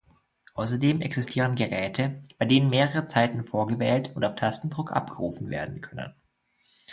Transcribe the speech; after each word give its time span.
Außerdem 0.55 1.01
existieren 1.01 1.55
Geräte, 1.55 2.23
bei 2.39 2.45
denen 2.45 2.71
mehrere 2.71 3.07
Zeiten 3.07 3.45
vorgewählt 3.45 4.15
und 4.15 4.25
auf 4.25 4.33
Tastendruck 4.33 4.91
abgerufen 4.91 5.51
werden 5.51 5.79
können. 5.79 6.15